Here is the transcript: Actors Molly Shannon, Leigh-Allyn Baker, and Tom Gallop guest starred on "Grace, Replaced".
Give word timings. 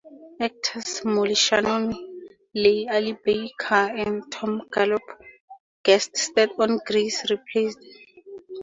Actors 0.39 1.03
Molly 1.05 1.35
Shannon, 1.35 1.93
Leigh-Allyn 2.55 3.19
Baker, 3.23 3.91
and 4.03 4.23
Tom 4.31 4.63
Gallop 4.73 5.03
guest 5.83 6.17
starred 6.17 6.49
on 6.57 6.79
"Grace, 6.87 7.29
Replaced". 7.29 7.77